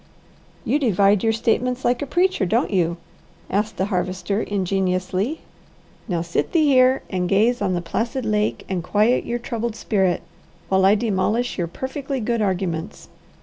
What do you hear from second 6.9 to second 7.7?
and gaze